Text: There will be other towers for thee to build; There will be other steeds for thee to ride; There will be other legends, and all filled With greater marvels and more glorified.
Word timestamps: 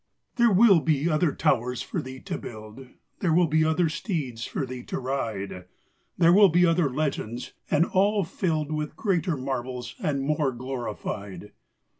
There 0.37 0.51
will 0.51 0.79
be 0.79 1.07
other 1.07 1.31
towers 1.31 1.83
for 1.83 2.01
thee 2.01 2.19
to 2.21 2.39
build; 2.39 2.87
There 3.19 3.35
will 3.35 3.45
be 3.45 3.63
other 3.63 3.87
steeds 3.87 4.47
for 4.47 4.65
thee 4.65 4.81
to 4.85 4.97
ride; 4.97 5.65
There 6.17 6.33
will 6.33 6.49
be 6.49 6.65
other 6.65 6.89
legends, 6.91 7.53
and 7.69 7.85
all 7.85 8.23
filled 8.23 8.71
With 8.71 8.95
greater 8.95 9.37
marvels 9.37 9.93
and 9.99 10.23
more 10.23 10.53
glorified. 10.53 11.51